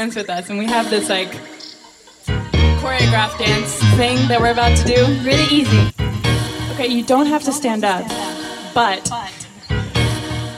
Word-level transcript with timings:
dance 0.00 0.16
with 0.16 0.30
us, 0.30 0.48
and 0.48 0.58
we 0.58 0.64
have 0.64 0.88
this 0.88 1.10
like 1.10 1.30
choreographed 2.80 3.38
dance 3.38 3.78
thing 3.98 4.16
that 4.28 4.40
we're 4.40 4.50
about 4.50 4.74
to 4.74 4.84
do. 4.84 5.04
Really 5.22 5.44
easy. 5.52 5.92
Okay, 6.72 6.86
you 6.86 7.04
don't 7.04 7.26
have 7.26 7.42
to 7.42 7.52
stand 7.52 7.84
up, 7.84 8.06
but 8.74 9.10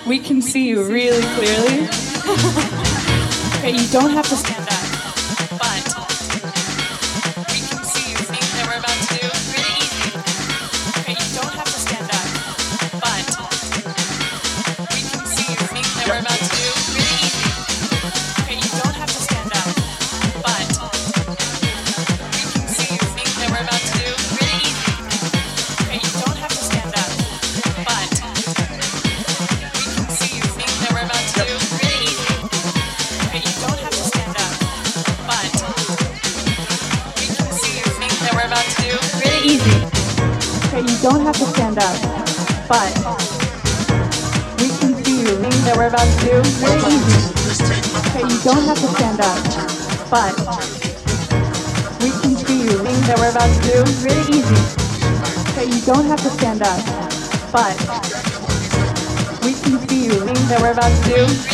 we 0.06 0.20
can 0.20 0.40
see 0.40 0.68
you 0.68 0.84
really 0.84 1.22
clearly. 1.34 1.88
okay, 3.58 3.72
you 3.72 3.88
don't 3.88 4.12
have 4.12 4.28
to 4.28 4.36
stand. 4.36 4.61
But 42.72 42.96
We 44.58 44.68
can 44.80 44.92
do 45.02 45.24
the 45.28 45.36
things 45.44 45.62
that 45.66 45.76
we're 45.76 45.88
about 45.88 46.08
to 46.08 46.18
do. 46.24 46.40
We're 46.64 46.80
easy. 46.88 47.20
Okay, 48.00 48.24
you 48.24 48.40
don't 48.40 48.64
have 48.64 48.80
to 48.80 48.88
stand 48.96 49.20
up, 49.20 49.36
but 50.08 50.32
we 52.00 52.08
can 52.22 52.32
do 52.32 52.72
the 52.72 52.80
things 52.80 53.06
that 53.08 53.18
we're 53.20 53.28
about 53.28 53.52
to 53.52 53.60
do. 53.68 53.84
Really 54.00 54.40
easy. 54.40 54.56
Okay, 55.52 55.68
you 55.68 55.84
don't 55.84 56.06
have 56.06 56.22
to 56.22 56.30
stand 56.30 56.62
up, 56.62 56.80
but 57.52 57.76
we 59.44 59.52
can 59.52 59.76
do 59.86 60.08
the 60.08 60.24
things 60.24 60.48
that 60.48 60.60
we're 60.62 60.72
about 60.72 60.88
to 60.88 61.10
do. 61.12 61.51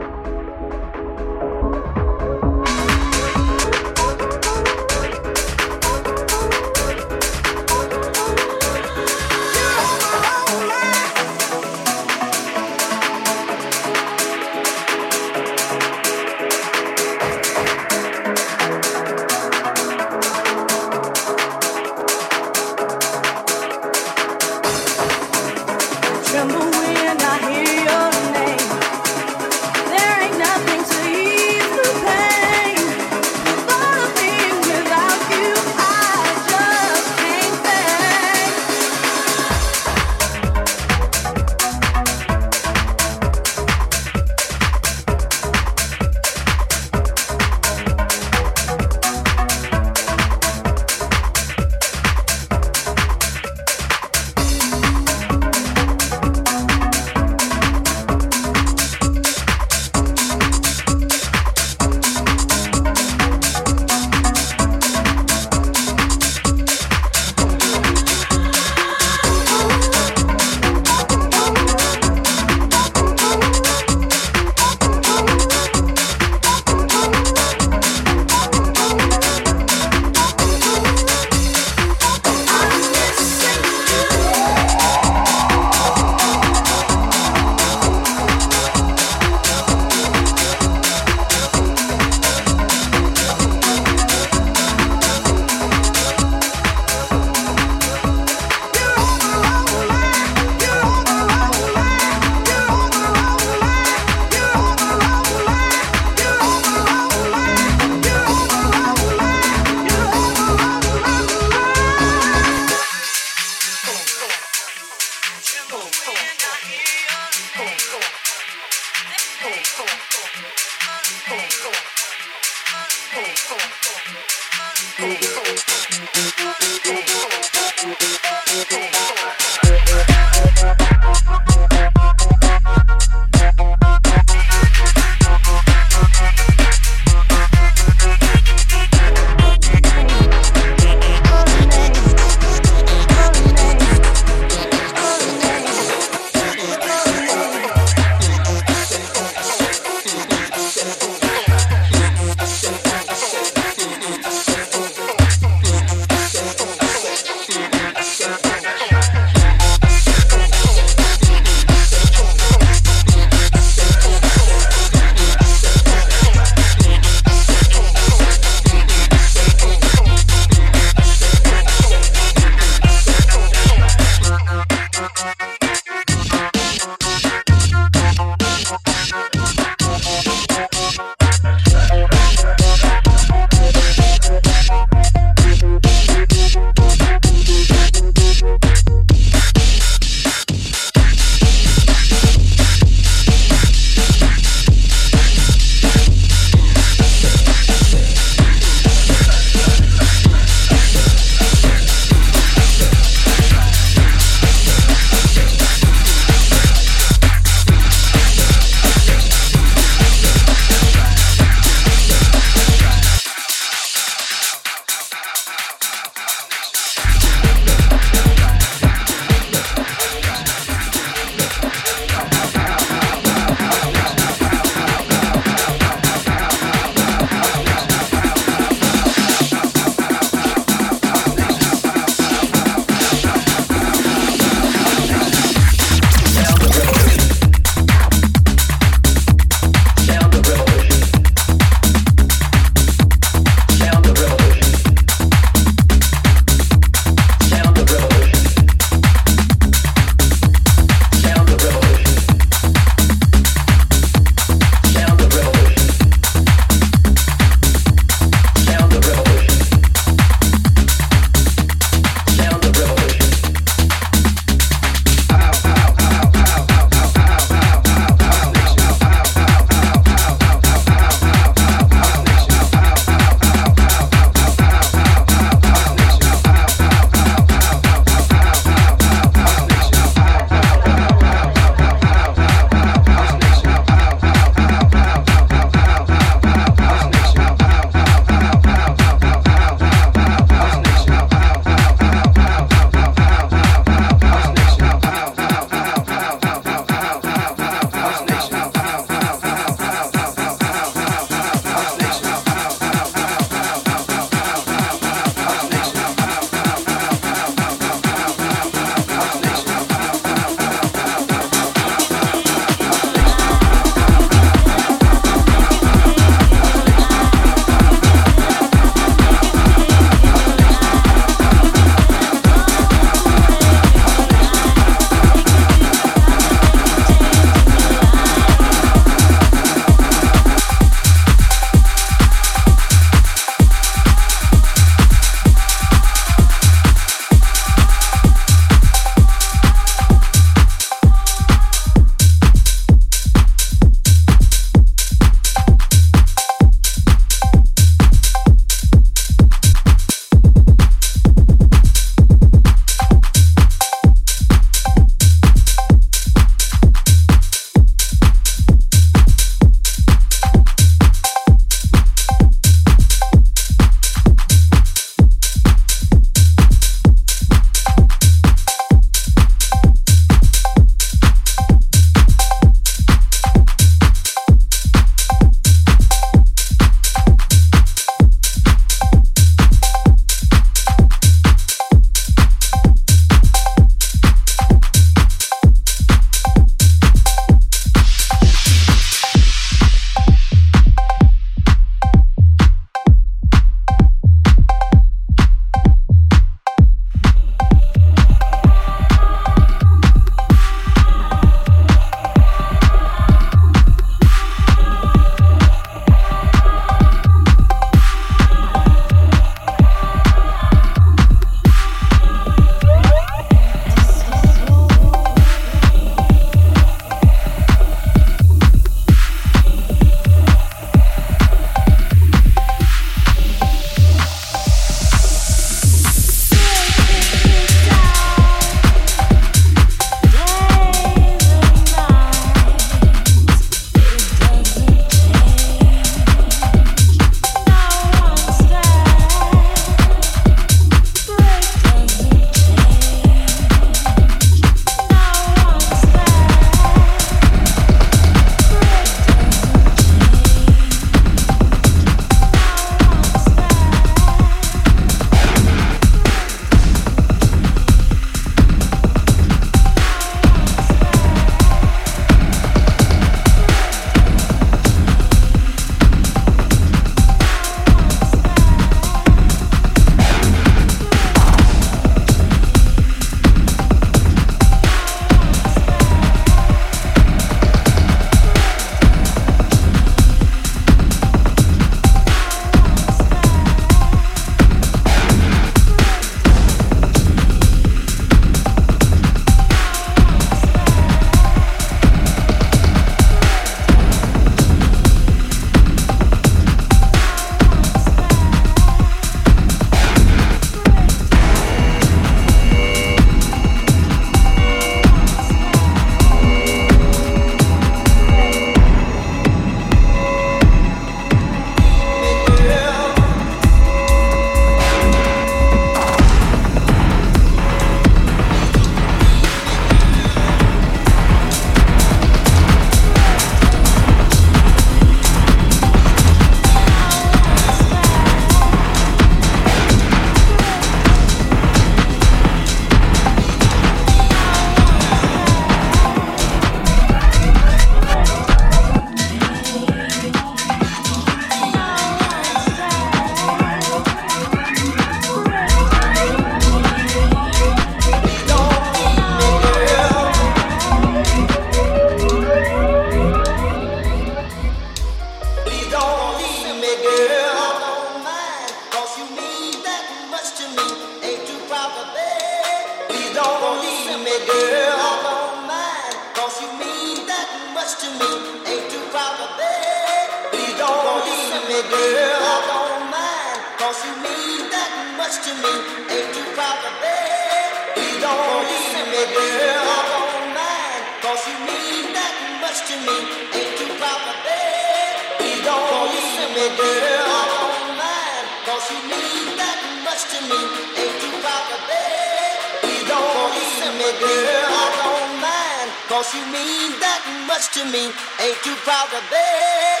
that 597.00 597.20
much 597.46 597.72
to 597.74 597.84
me. 597.84 598.12
Ain't 598.40 598.60
too 598.62 598.76
proud 598.84 599.08
to 599.10 599.20
beg? 599.32 600.00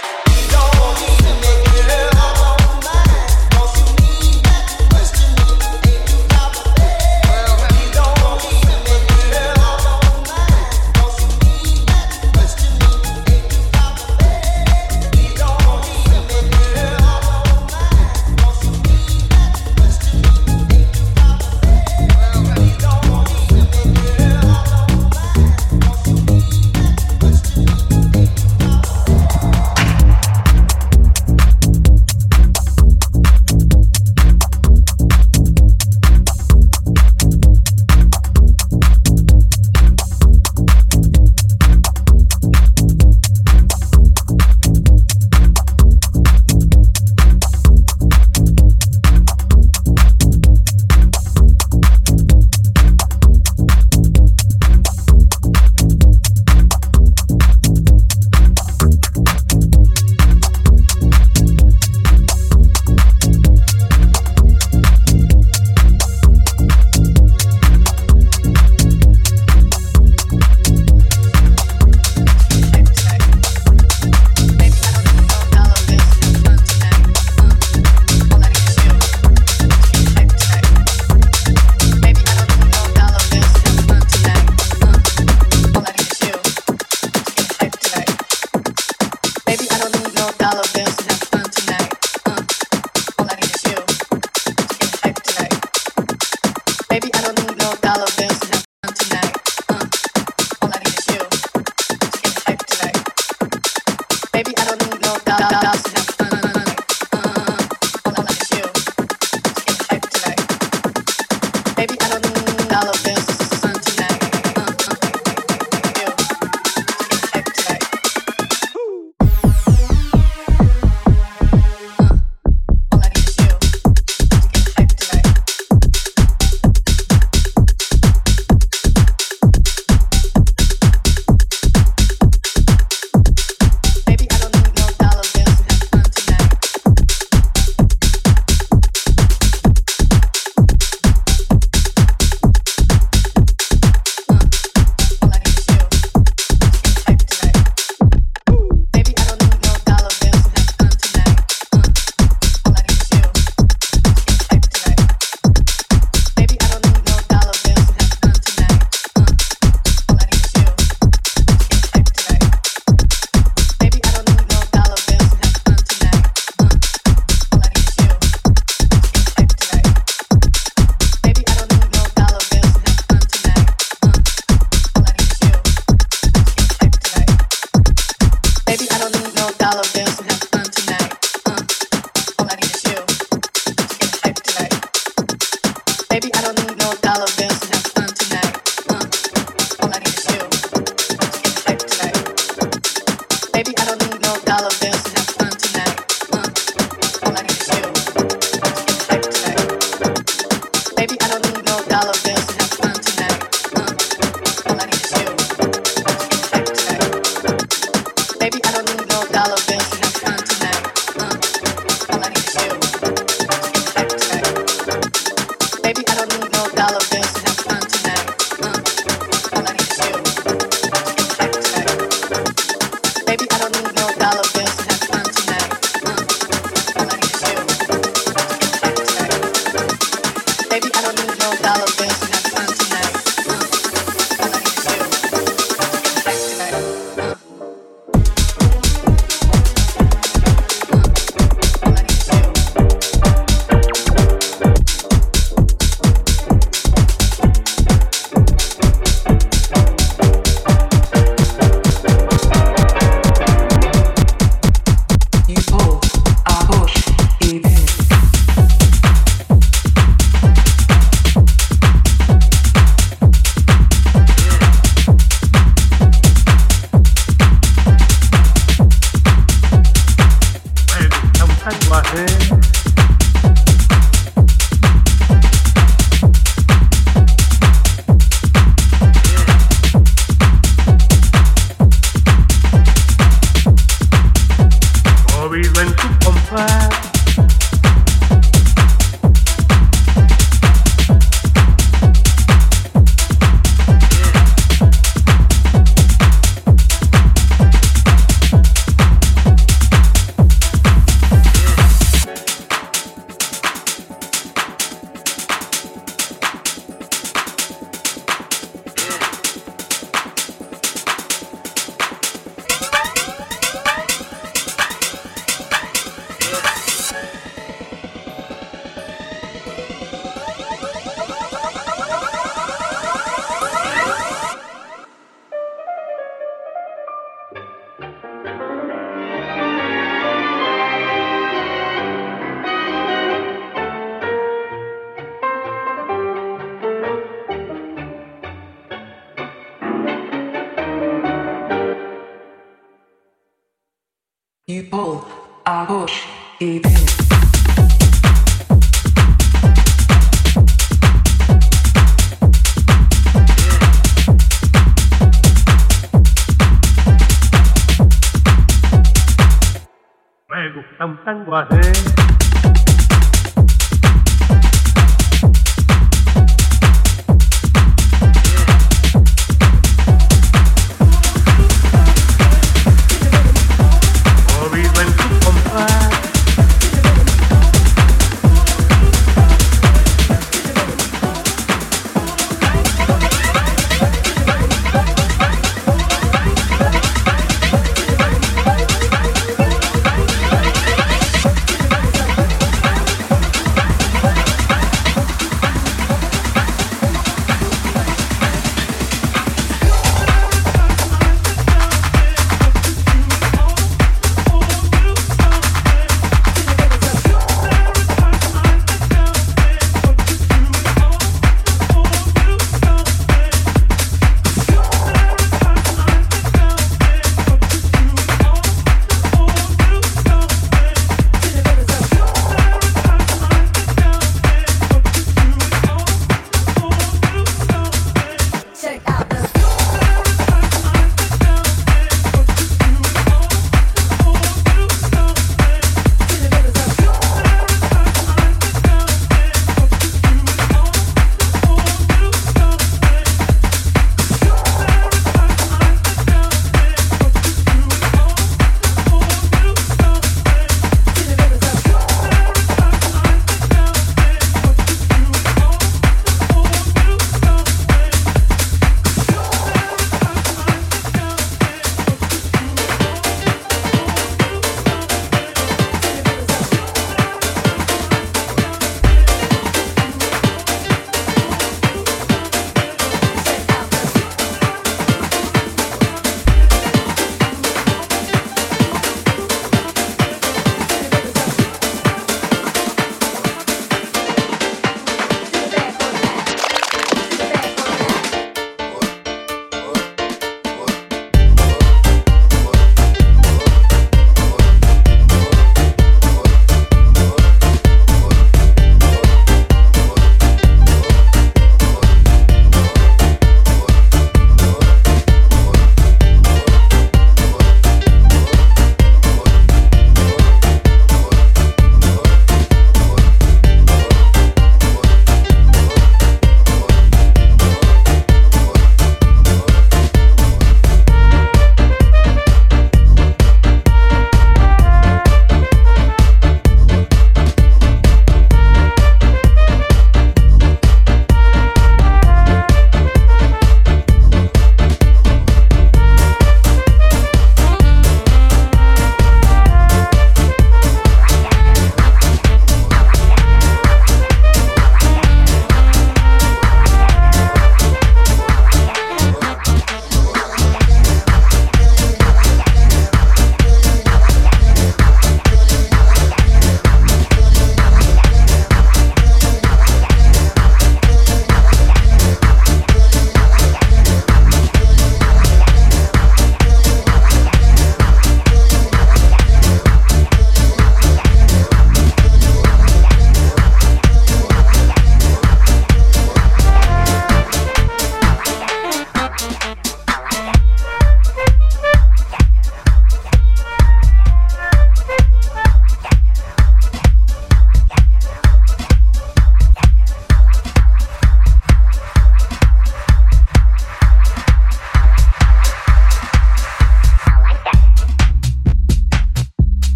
Don't 0.52 1.00
even 1.02 1.34
make 1.40 1.64
it 1.80 2.16
up. 2.16 2.39